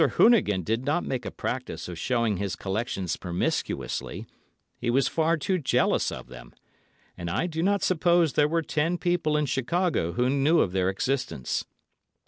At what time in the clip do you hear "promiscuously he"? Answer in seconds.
3.17-4.89